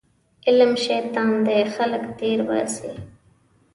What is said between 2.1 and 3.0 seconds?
تېرباسي